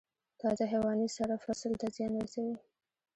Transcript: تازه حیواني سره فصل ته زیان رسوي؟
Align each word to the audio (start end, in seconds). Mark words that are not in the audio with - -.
تازه 0.41 0.63
حیواني 0.71 1.07
سره 1.17 1.35
فصل 1.45 1.71
ته 1.79 1.87
زیان 1.95 2.13
رسوي؟ 2.23 2.55